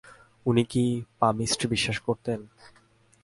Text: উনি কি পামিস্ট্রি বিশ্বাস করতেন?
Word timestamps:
উনি 0.45 0.63
কি 0.63 0.83
পামিস্ট্রি 1.19 1.67
বিশ্বাস 1.69 1.97
করতেন? 1.99 2.39